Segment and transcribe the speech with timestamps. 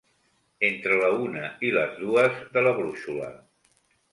[0.69, 3.29] Entre la una i les dues de la brúixola.